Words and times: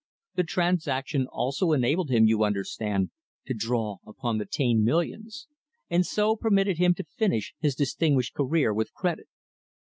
The 0.33 0.43
transaction 0.43 1.27
also 1.27 1.73
enabled 1.73 2.09
him, 2.09 2.25
you 2.25 2.43
understand, 2.43 3.11
to 3.45 3.53
draw 3.53 3.97
upon 4.03 4.39
the 4.39 4.47
Taine 4.47 4.83
millions; 4.83 5.45
and 5.91 6.03
so 6.07 6.35
permitted 6.35 6.79
him 6.79 6.95
to 6.95 7.03
finish 7.03 7.53
his 7.59 7.75
distinguished 7.75 8.33
career 8.33 8.73
with 8.73 8.93
credit. 8.95 9.27